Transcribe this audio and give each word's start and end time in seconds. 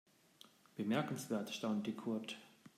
Bemerkenswert, 0.77 1.53
staunte 1.53 1.93
Kurt. 1.93 2.39